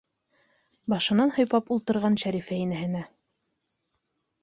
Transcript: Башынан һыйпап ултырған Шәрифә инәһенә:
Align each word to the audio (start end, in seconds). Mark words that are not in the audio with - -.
Башынан 0.93 1.35
һыйпап 1.37 1.71
ултырған 1.77 2.19
Шәрифә 2.25 2.61
инәһенә: 2.65 3.07